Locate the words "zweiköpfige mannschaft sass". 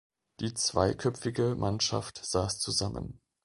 0.55-2.59